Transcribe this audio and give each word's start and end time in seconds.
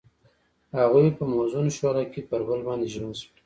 هغوی 0.79 1.07
په 1.17 1.23
موزون 1.33 1.67
شعله 1.75 2.03
کې 2.11 2.21
پر 2.29 2.41
بل 2.47 2.59
باندې 2.67 2.87
ژمن 2.93 3.13
شول. 3.19 3.35